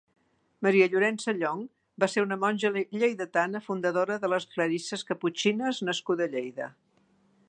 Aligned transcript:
Maria 0.67 0.85
Llorença 0.93 1.33
Llong 1.39 1.59
va 2.03 2.07
ser 2.13 2.23
una 2.23 2.37
monja 2.45 2.71
lleidatana 2.77 3.63
fundadora 3.67 4.17
de 4.25 4.31
les 4.35 4.47
clarisses 4.55 5.05
caputxines 5.11 5.83
nascuda 5.91 6.31
a 6.31 6.33
Lleida. 6.35 6.75